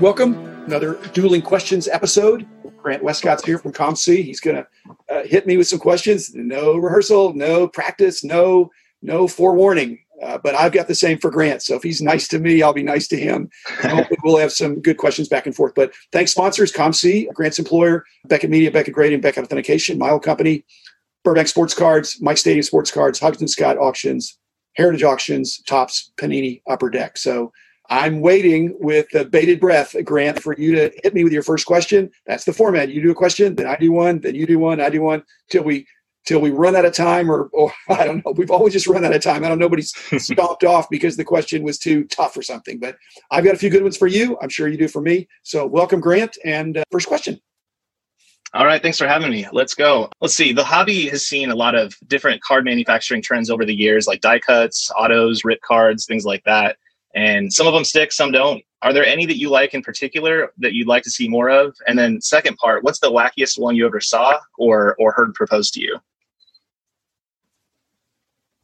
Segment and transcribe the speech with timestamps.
[0.00, 2.46] Welcome, another Dueling Questions episode.
[2.76, 4.22] Grant Westcott's here from COMC.
[4.22, 4.66] He's going to
[5.12, 6.32] uh, hit me with some questions.
[6.36, 8.70] No rehearsal, no practice, no
[9.02, 9.98] no forewarning.
[10.22, 11.62] Uh, but I've got the same for Grant.
[11.62, 13.50] So if he's nice to me, I'll be nice to him.
[13.80, 15.74] hopefully we'll have some good questions back and forth.
[15.74, 20.64] But thanks, sponsors, COMC, Grant's employer, Beckett Media, Beckett Grading, Beckett Authentication, old company,
[21.24, 24.38] Burbank Sports Cards, Mike Stadium Sports Cards, Huggins Scott Auctions,
[24.74, 27.18] Heritage Auctions, Topps, Panini, Upper Deck.
[27.18, 27.52] So
[27.88, 31.66] I'm waiting with a bated breath, Grant, for you to hit me with your first
[31.66, 32.10] question.
[32.26, 32.90] That's the format.
[32.90, 35.22] You do a question, then I do one, then you do one, I do one,
[35.48, 35.86] till we
[36.26, 38.32] till we run out of time, or, or I don't know.
[38.32, 39.44] We've always just run out of time.
[39.44, 39.64] I don't know.
[39.64, 42.78] Nobody's stopped off because the question was too tough or something.
[42.78, 42.96] But
[43.30, 44.36] I've got a few good ones for you.
[44.42, 45.26] I'm sure you do for me.
[45.42, 46.36] So welcome, Grant.
[46.44, 47.40] And uh, first question.
[48.54, 49.46] All right, thanks for having me.
[49.52, 50.10] Let's go.
[50.22, 50.52] Let's see.
[50.52, 54.22] The hobby has seen a lot of different card manufacturing trends over the years, like
[54.22, 56.76] die cuts, autos, rip cards, things like that
[57.14, 58.62] and some of them stick some don't.
[58.82, 61.76] Are there any that you like in particular that you'd like to see more of?
[61.86, 65.74] And then second part what's the wackiest one you ever saw or or heard proposed
[65.74, 65.98] to you?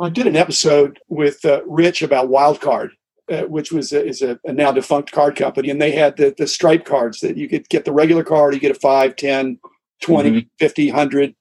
[0.00, 2.90] I did an episode with uh, rich about wildcard
[3.30, 5.70] uh, which was a, is a, a, now defunct card company.
[5.70, 8.60] And they had the, the stripe cards that you could get the regular card you
[8.60, 9.58] get a 5 10
[10.02, 10.46] 20 mm-hmm.
[10.58, 11.34] 50 100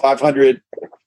[0.00, 0.62] 500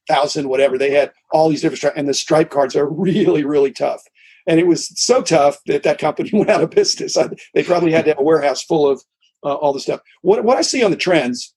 [0.08, 0.78] 1000 whatever.
[0.78, 4.03] They had all these different stripes and the stripe cards are really really tough
[4.48, 7.18] and it was so tough that that company went out of business.
[7.18, 9.04] I, they probably had to have a warehouse full of
[9.44, 10.02] uh, all the stuff.
[10.22, 11.54] What what I see on the trends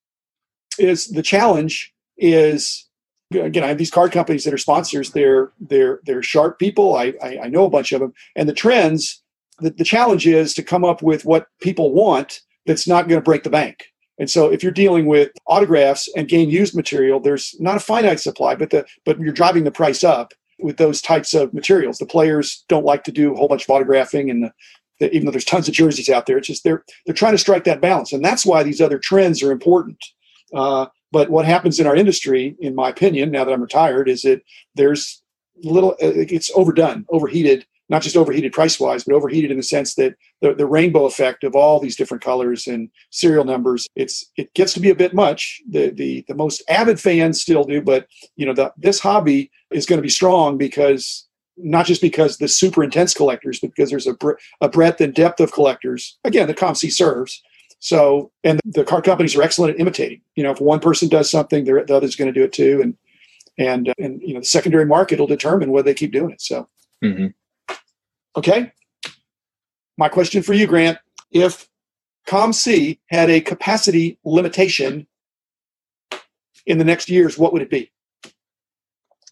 [0.78, 2.88] is the challenge is
[3.32, 5.12] again I have these card companies that are sponsors.
[5.12, 6.96] They're they're they're sharp people.
[6.96, 9.22] I I, I know a bunch of them, and the trends.
[9.58, 13.24] The, the challenge is to come up with what people want that's not going to
[13.24, 13.86] break the bank.
[14.18, 18.20] And so if you're dealing with autographs and game used material, there's not a finite
[18.20, 21.98] supply, but the but you're driving the price up with those types of materials.
[21.98, 24.52] The players don't like to do a whole bunch of autographing, and the,
[25.00, 27.38] the, even though there's tons of jerseys out there, it's just they're they're trying to
[27.38, 29.98] strike that balance, and that's why these other trends are important.
[30.54, 34.22] Uh, but what happens in our industry, in my opinion, now that I'm retired, is
[34.22, 34.42] that
[34.74, 35.22] there's
[35.62, 39.94] little uh, it's overdone, overheated, not just overheated price wise, but overheated in the sense
[39.94, 44.52] that the, the rainbow effect of all these different colors and serial numbers, it's it
[44.54, 45.60] gets to be a bit much.
[45.68, 49.86] The the the most avid fans still do, but you know the, this hobby is
[49.86, 51.26] going to be strong because
[51.56, 54.16] not just because the super intense collectors, but because there's a,
[54.60, 56.18] a breadth and depth of collectors.
[56.24, 57.42] Again, the COMC serves.
[57.78, 60.20] So, and the car companies are excellent at imitating.
[60.34, 62.96] You know, if one person does something, the other's going to do it too, and
[63.58, 66.40] and and you know, the secondary market will determine whether they keep doing it.
[66.40, 66.68] So.
[67.04, 67.26] Mm-hmm.
[68.36, 68.72] Okay.
[69.96, 70.98] My question for you, Grant:
[71.30, 71.68] If
[72.28, 75.06] COMC had a capacity limitation
[76.66, 77.90] in the next years, what would it be?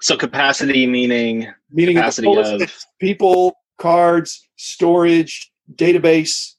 [0.00, 6.54] So capacity meaning meaning capacity of people, cards, storage, database.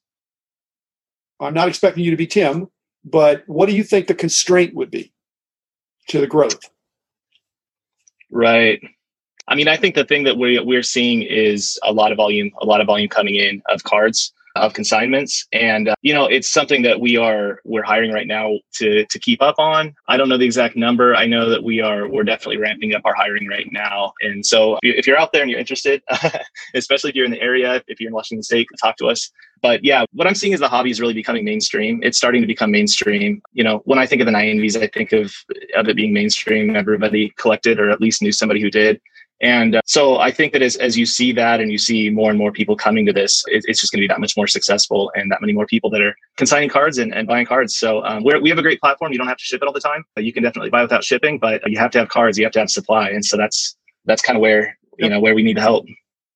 [1.39, 2.67] I'm not expecting you to be Tim,
[3.03, 5.13] but what do you think the constraint would be
[6.07, 6.59] to the growth?
[8.31, 8.81] Right.
[9.47, 12.51] I mean, I think the thing that we, we're seeing is a lot of volume,
[12.61, 15.45] a lot of volume coming in of cards of consignments.
[15.51, 19.19] And uh, you know it's something that we are we're hiring right now to to
[19.19, 19.93] keep up on.
[20.07, 21.15] I don't know the exact number.
[21.15, 24.13] I know that we are we're definitely ramping up our hiring right now.
[24.21, 26.01] And so if you're out there and you're interested
[26.73, 29.29] especially if you're in the area if you're in washington state talk to us.
[29.61, 31.99] But yeah what i'm seeing is the hobby is really becoming mainstream.
[32.01, 33.41] It's starting to become mainstream.
[33.53, 35.33] You know when i think of the 90s i think of
[35.75, 36.75] of it being mainstream.
[36.75, 39.01] Everybody collected or at least knew somebody who did
[39.41, 42.29] and uh, so I think that as, as you see that and you see more
[42.29, 44.47] and more people coming to this, it, it's just going to be that much more
[44.47, 47.75] successful and that many more people that are consigning cards and, and buying cards.
[47.75, 49.11] So um, we have a great platform.
[49.11, 50.05] You don't have to ship it all the time.
[50.15, 52.37] But you can definitely buy without shipping, but you have to have cards.
[52.37, 53.09] You have to have supply.
[53.09, 53.75] And so that's
[54.05, 55.85] that's kind of where you know where we need the help.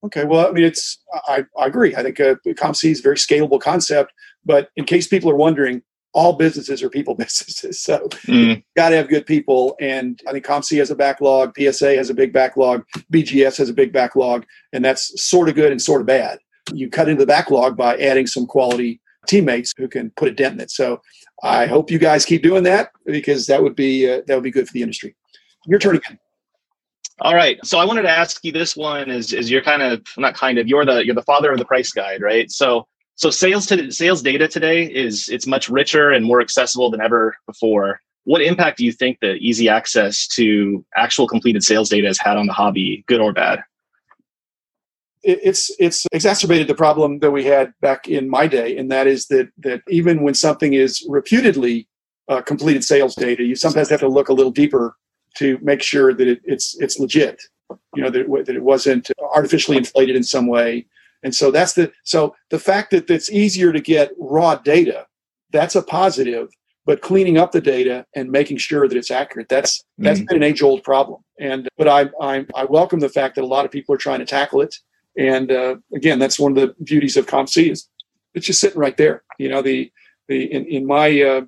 [0.04, 1.96] Okay, well, I mean, it's I, I agree.
[1.96, 4.14] I think uh, COMC is a very scalable concept.
[4.46, 5.82] But in case people are wondering,
[6.14, 7.80] all businesses are people businesses.
[7.80, 8.64] So mm.
[8.76, 9.76] got to have good people.
[9.80, 12.84] And I think COMC has a backlog, PSA has a big backlog,
[13.14, 16.40] BGS has a big backlog, and that's sort of good and sort of bad.
[16.74, 20.56] You cut into the backlog by adding some quality teammates who can put a dent
[20.56, 20.72] in it.
[20.72, 21.02] So
[21.44, 24.52] I hope you guys keep doing that because that would be uh, that would be
[24.52, 25.16] good for the industry.
[25.66, 26.20] Your turn again.
[27.22, 27.64] All right.
[27.66, 30.58] So I wanted to ask you this one is is you're kind of not kind
[30.58, 32.50] of you're the you're the father of the price guide, right?
[32.52, 32.88] So
[33.20, 37.36] so sales to sales data today is it's much richer and more accessible than ever
[37.46, 38.00] before.
[38.24, 42.38] What impact do you think the easy access to actual completed sales data has had
[42.38, 43.62] on the hobby, good or bad?
[45.22, 49.28] It's it's exacerbated the problem that we had back in my day, and that is
[49.28, 51.90] that that even when something is reputedly
[52.30, 54.96] uh, completed sales data, you sometimes have to look a little deeper
[55.36, 57.42] to make sure that it, it's it's legit.
[57.96, 60.86] You know that, that it wasn't artificially inflated in some way
[61.24, 65.08] And so that's the so the fact that it's easier to get raw data,
[65.52, 66.50] that's a positive.
[66.86, 70.26] But cleaning up the data and making sure that it's accurate, that's that's mm-hmm.
[70.26, 71.22] been an age old problem.
[71.40, 74.20] And but I, I I welcome the fact that a lot of people are trying
[74.20, 74.76] to tackle it.
[75.18, 77.88] And uh, again, that's one of the beauties of COMC is
[78.34, 79.24] it's just sitting right there.
[79.38, 79.92] You know, the
[80.28, 81.42] the in, in my uh,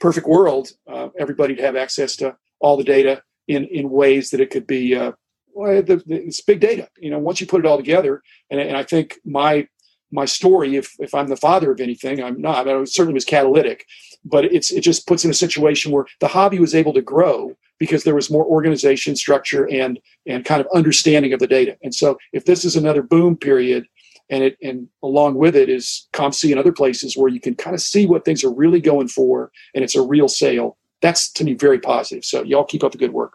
[0.00, 4.50] perfect world, uh, everybody'd have access to all the data in in ways that it
[4.50, 5.12] could be uh,
[5.66, 6.88] the, the, it's big data.
[6.98, 9.68] You know, once you put it all together, and, and I think my
[10.12, 12.68] my story, if if I'm the father of anything, I'm not.
[12.68, 13.86] I certainly was catalytic,
[14.24, 17.56] but it's it just puts in a situation where the hobby was able to grow
[17.78, 21.76] because there was more organization, structure, and and kind of understanding of the data.
[21.82, 23.86] And so, if this is another boom period,
[24.28, 27.74] and it and along with it is COMC and other places where you can kind
[27.74, 30.76] of see what things are really going for, and it's a real sale.
[31.02, 32.24] That's to me very positive.
[32.24, 33.34] So y'all keep up the good work.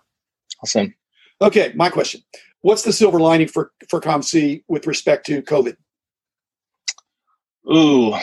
[0.62, 0.94] Awesome.
[1.42, 2.22] Okay, my question:
[2.62, 5.76] What's the silver lining for for COMC with respect to COVID?
[7.72, 8.14] Ooh,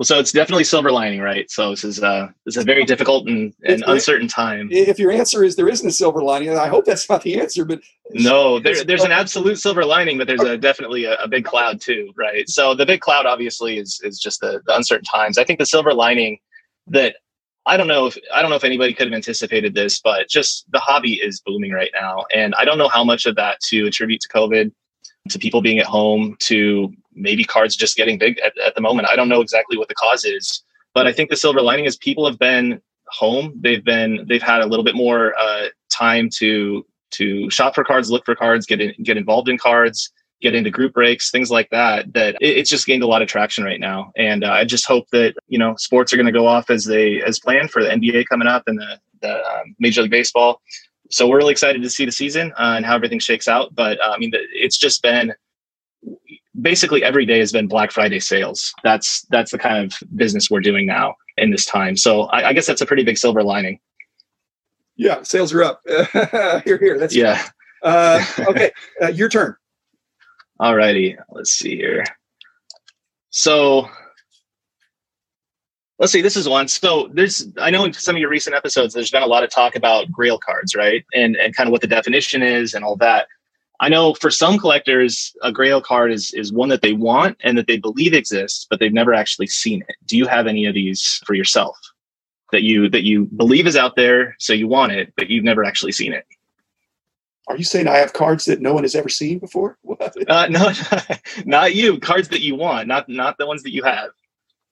[0.00, 1.50] well, so it's definitely silver lining, right?
[1.50, 4.70] So this is uh this is a very difficult and, and uncertain time.
[4.70, 7.66] If your answer is there isn't a silver lining, I hope that's not the answer.
[7.66, 7.80] But
[8.12, 11.82] no, there, there's an absolute silver lining, but there's a definitely a, a, big cloud
[11.82, 12.48] too, right?
[12.48, 15.36] So the big cloud obviously is is just the, the uncertain times.
[15.36, 16.38] I think the silver lining
[16.86, 17.16] that
[17.66, 20.70] I don't know if I don't know if anybody could have anticipated this, but just
[20.72, 23.86] the hobby is booming right now, and I don't know how much of that to
[23.86, 24.72] attribute to COVID,
[25.28, 29.08] to people being at home, to maybe cards just getting big at, at the moment.
[29.10, 30.62] I don't know exactly what the cause is,
[30.94, 33.58] but I think the silver lining is people have been home.
[33.60, 38.10] They've been they've had a little bit more uh, time to to shop for cards,
[38.10, 40.10] look for cards, get in, get involved in cards
[40.40, 43.28] get into group breaks, things like that, that it, it's just gained a lot of
[43.28, 44.12] traction right now.
[44.16, 46.84] And uh, I just hope that, you know, sports are going to go off as
[46.84, 50.60] they, as planned for the NBA coming up and the, the um, Major League Baseball.
[51.10, 53.74] So we're really excited to see the season uh, and how everything shakes out.
[53.74, 55.34] But uh, I mean, it's just been
[56.60, 58.72] basically every day has been Black Friday sales.
[58.84, 61.96] That's that's the kind of business we're doing now in this time.
[61.96, 63.80] So I, I guess that's a pretty big silver lining.
[64.96, 65.80] Yeah, sales are up.
[66.64, 66.98] here, here.
[66.98, 67.48] That's yeah.
[67.82, 68.70] Uh, okay,
[69.02, 69.56] uh, your turn.
[70.60, 72.04] Alrighty, let's see here.
[73.30, 73.88] So
[75.98, 76.68] let's see, this is one.
[76.68, 79.50] So there's I know in some of your recent episodes there's been a lot of
[79.50, 81.02] talk about grail cards, right?
[81.14, 83.26] And and kind of what the definition is and all that.
[83.80, 87.56] I know for some collectors, a grail card is is one that they want and
[87.56, 89.96] that they believe exists, but they've never actually seen it.
[90.04, 91.78] Do you have any of these for yourself
[92.52, 95.64] that you that you believe is out there, so you want it, but you've never
[95.64, 96.26] actually seen it?
[97.50, 99.76] Are you saying I have cards that no one has ever seen before?
[100.28, 100.72] uh, no,
[101.44, 101.98] not you.
[101.98, 104.10] Cards that you want, not not the ones that you have.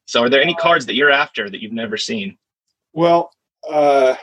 [0.07, 2.39] So, are there any cards that you're after that you've never seen?
[2.93, 3.33] Well,
[3.69, 4.15] uh,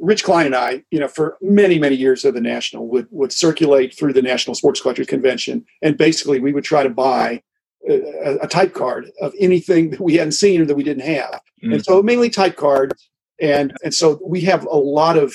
[0.00, 3.32] Rich Klein and I, you know, for many many years of the national would would
[3.32, 7.42] circulate through the National Sports Collectors Convention, and basically we would try to buy
[7.88, 11.40] a, a type card of anything that we hadn't seen or that we didn't have,
[11.62, 11.74] mm.
[11.74, 13.08] and so mainly type cards.
[13.40, 15.32] And and so we have a lot of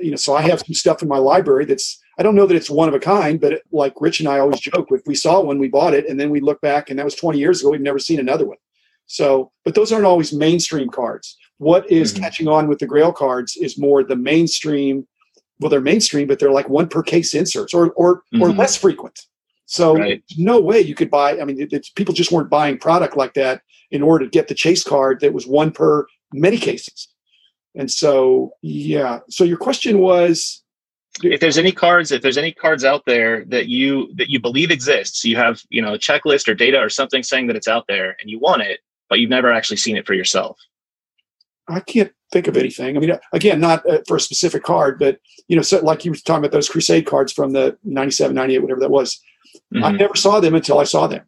[0.00, 2.56] you know, so I have some stuff in my library that's I don't know that
[2.56, 5.14] it's one of a kind, but it, like Rich and I always joke, if we
[5.14, 7.60] saw one, we bought it, and then we look back, and that was 20 years
[7.60, 7.70] ago.
[7.70, 8.56] We've never seen another one.
[9.06, 11.36] So, but those aren't always mainstream cards.
[11.58, 12.22] What is mm-hmm.
[12.22, 15.06] catching on with the Grail cards is more the mainstream.
[15.60, 18.42] Well, they're mainstream, but they're like one per case inserts, or or mm-hmm.
[18.42, 19.18] or less frequent.
[19.66, 20.22] So, right.
[20.38, 21.40] no way you could buy.
[21.40, 24.54] I mean, it, people just weren't buying product like that in order to get the
[24.54, 27.08] chase card that was one per many cases.
[27.76, 29.20] And so, yeah.
[29.28, 30.62] So your question was
[31.22, 34.70] if there's any cards if there's any cards out there that you that you believe
[34.70, 37.86] exists you have you know a checklist or data or something saying that it's out
[37.88, 40.58] there and you want it but you've never actually seen it for yourself
[41.68, 45.18] i can't think of anything i mean again not uh, for a specific card but
[45.48, 48.58] you know so like you were talking about those crusade cards from the 97 98
[48.58, 49.20] whatever that was
[49.74, 49.84] mm-hmm.
[49.84, 51.24] i never saw them until i saw them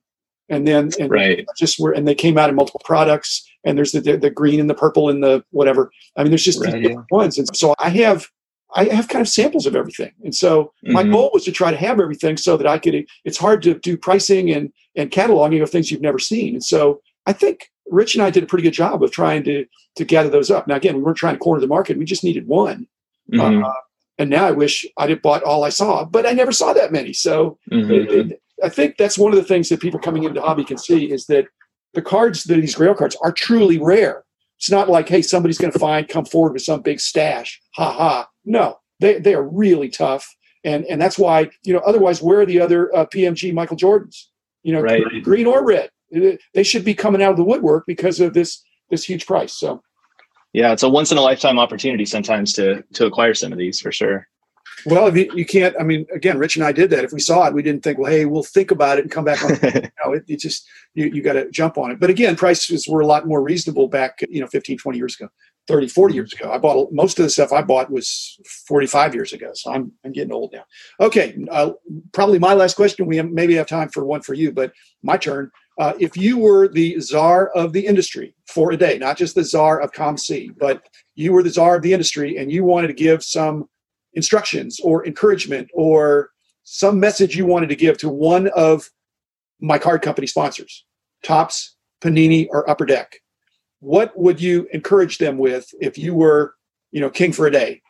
[0.49, 1.47] and then and right.
[1.57, 4.61] just were and they came out in multiple products and there's the, the, the green
[4.61, 5.91] and the purple and the whatever.
[6.17, 7.39] I mean, there's just right, different ones.
[7.39, 8.29] And so I have
[8.75, 10.13] I have kind of samples of everything.
[10.25, 10.93] And so mm-hmm.
[10.93, 13.75] my goal was to try to have everything so that I could it's hard to
[13.75, 16.55] do pricing and and cataloging of things you've never seen.
[16.55, 19.67] And so I think Rich and I did a pretty good job of trying to
[19.97, 20.67] to gather those up.
[20.67, 21.99] Now again, we weren't trying to corner the market.
[21.99, 22.87] We just needed one.
[23.33, 23.65] Mm-hmm.
[23.65, 23.73] Uh,
[24.19, 26.91] and now I wish I'd have bought all I saw, but I never saw that
[26.91, 27.13] many.
[27.13, 27.91] So mm-hmm.
[27.91, 30.79] it, it, I think that's one of the things that people coming into hobby can
[30.79, 31.47] see is that
[31.95, 34.25] the cards that these grail cards are truly rare.
[34.59, 37.61] It's not like, hey, somebody's going to find, come forward with some big stash.
[37.77, 38.29] Ha ha.
[38.45, 40.27] No, they, they are really tough.
[40.65, 44.25] And, and that's why, you know, otherwise, where are the other uh, PMG Michael Jordans?
[44.65, 45.03] You know, right.
[45.23, 45.91] green or red.
[46.11, 49.53] They should be coming out of the woodwork because of this this huge price.
[49.53, 49.83] So,
[50.53, 53.81] yeah, it's a once in a lifetime opportunity sometimes to to acquire some of these
[53.81, 54.27] for sure.
[54.87, 55.75] Well, you, you, can't.
[55.79, 57.05] I mean, again, Rich and I did that.
[57.05, 59.25] If we saw it, we didn't think, well, hey, we'll think about it and come
[59.25, 59.51] back on.
[60.05, 62.01] no, it, it just you, you got to jump on it.
[62.01, 65.29] But again, prices were a lot more reasonable back, you know, 15, 20 years ago,
[65.67, 66.51] 30, 40 years ago.
[66.51, 69.51] I bought most of the stuff I bought was 45 years ago.
[69.55, 70.65] So I'm, I'm getting old now.
[71.01, 71.73] Okay, uh,
[72.13, 73.07] probably my last question.
[73.07, 75.51] We maybe have time for one for you, but my turn.
[75.79, 79.45] Uh, if you were the czar of the industry for a day, not just the
[79.45, 80.83] czar of COMC, but
[81.15, 83.69] you were the czar of the industry and you wanted to give some
[84.15, 86.31] instructions or encouragement or
[86.65, 88.91] some message you wanted to give to one of
[89.61, 90.85] my card company sponsors,
[91.23, 93.21] Topps, Panini, or Upper Deck,
[93.81, 96.55] what would you encourage them with if you were,
[96.91, 97.81] you know, king for a day?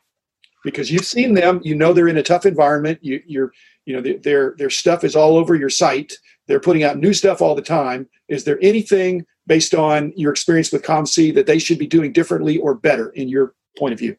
[0.64, 2.98] Because you've seen them, you know they're in a tough environment.
[3.00, 3.52] You, you're,
[3.86, 6.12] you know, their their stuff is all over your site.
[6.46, 8.08] They're putting out new stuff all the time.
[8.28, 12.58] Is there anything based on your experience with COMC that they should be doing differently
[12.58, 14.16] or better in your point of view?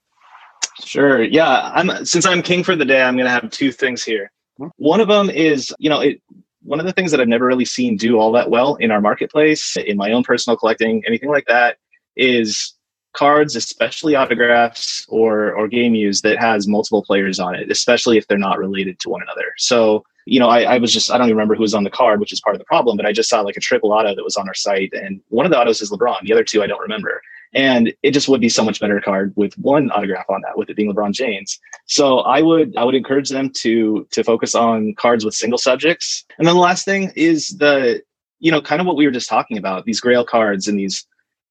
[0.84, 1.24] Sure.
[1.24, 1.72] Yeah.
[1.74, 4.32] I'm since I'm king for the day, I'm going to have two things here.
[4.58, 4.68] Hmm.
[4.78, 6.22] One of them is, you know, it,
[6.64, 9.02] one of the things that I've never really seen do all that well in our
[9.02, 11.78] marketplace, in my own personal collecting, anything like that,
[12.16, 12.74] is
[13.14, 18.28] cards, especially autographs or or game use that has multiple players on it, especially if
[18.28, 19.54] they're not related to one another.
[19.58, 21.90] So, you know, I, I was just I don't even remember who was on the
[21.90, 24.14] card, which is part of the problem, but I just saw like a triple auto
[24.14, 26.62] that was on our site, and one of the autos is LeBron, the other two
[26.62, 27.22] I don't remember.
[27.54, 30.70] And it just would be so much better card with one autograph on that, with
[30.70, 31.60] it being LeBron James.
[31.88, 36.26] So I would I would encourage them to to focus on cards with single subjects.
[36.38, 38.04] And then the last thing is the
[38.40, 41.06] you know kind of what we were just talking about these Grail cards and these.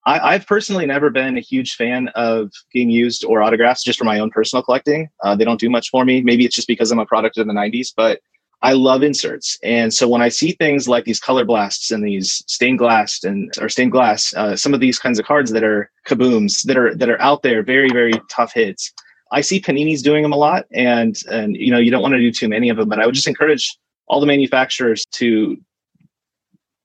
[0.07, 4.07] I, have personally never been a huge fan of being used or autographs just for
[4.07, 5.11] my own personal collecting.
[5.23, 6.23] Uh, they don't do much for me.
[6.23, 8.21] Maybe it's just because I'm a product of the '90s, but
[8.63, 9.57] I love inserts.
[9.63, 13.53] And so when I see things like these color blasts and these stained glass and
[13.61, 16.95] or stained glass, uh, some of these kinds of cards that are kabooms that are
[16.97, 18.93] that are out there, very very tough hits.
[19.31, 22.19] I see Panini's doing them a lot, and and you know you don't want to
[22.19, 25.57] do too many of them, but I would just encourage all the manufacturers to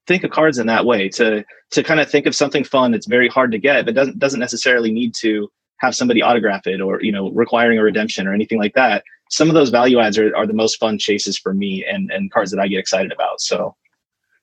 [0.06, 3.08] think of cards in that way to to kind of think of something fun that's
[3.08, 5.50] very hard to get, but doesn't doesn't necessarily need to
[5.84, 9.50] have somebody autograph it or you know requiring a redemption or anything like that some
[9.50, 12.52] of those value adds are, are the most fun chases for me and and cards
[12.52, 13.42] that i get excited about.
[13.42, 13.76] So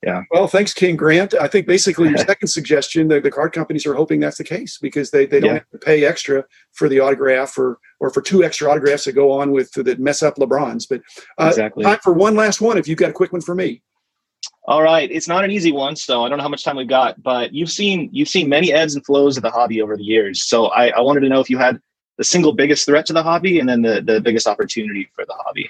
[0.02, 0.22] yeah.
[0.30, 1.34] Well thanks king grant.
[1.34, 4.78] I think basically your second suggestion the, the card companies are hoping that's the case
[4.80, 5.54] because they, they don't yeah.
[5.54, 9.30] have to pay extra for the autograph or or for two extra autographs that go
[9.30, 10.86] on with that mess up lebrons.
[10.88, 11.02] But
[11.38, 11.84] uh, exactly.
[11.84, 13.82] time for one last one if you've got a quick one for me
[14.70, 16.86] all right, it's not an easy one, so I don't know how much time we've
[16.86, 20.04] got, but you've seen you've seen many ebbs and flows of the hobby over the
[20.04, 20.44] years.
[20.44, 21.80] So I, I wanted to know if you had
[22.18, 25.34] the single biggest threat to the hobby and then the, the biggest opportunity for the
[25.38, 25.68] hobby.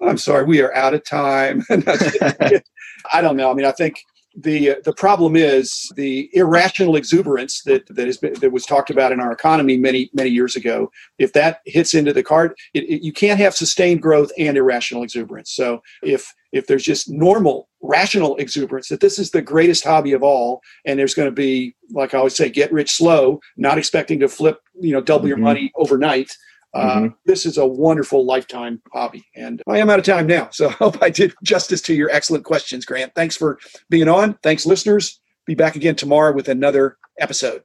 [0.00, 1.62] I'm sorry, we are out of time.
[1.70, 3.50] I don't know.
[3.50, 4.02] I mean, I think
[4.34, 9.12] the the problem is the irrational exuberance that that has been, that was talked about
[9.12, 10.90] in our economy many many years ago.
[11.18, 15.02] If that hits into the card, it, it, you can't have sustained growth and irrational
[15.02, 15.52] exuberance.
[15.52, 20.22] So if if there's just normal rational exuberance that this is the greatest hobby of
[20.22, 24.20] all and there's going to be like i always say get rich slow not expecting
[24.20, 25.28] to flip you know double mm-hmm.
[25.28, 26.30] your money overnight
[26.74, 27.06] uh, mm-hmm.
[27.26, 30.72] this is a wonderful lifetime hobby and i am out of time now so i
[30.72, 33.14] hope i did justice to your excellent questions grant.
[33.14, 34.34] Thanks for being on.
[34.42, 35.20] Thanks listeners.
[35.46, 37.62] Be back again tomorrow with another episode